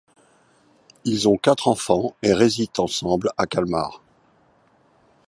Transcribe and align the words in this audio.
Ils 1.05 1.29
ont 1.29 1.37
quatre 1.37 1.67
enfants 1.67 2.15
et 2.23 2.33
résident 2.33 2.85
ensemble 2.85 3.29
à 3.37 3.45
Kalmar. 3.45 4.01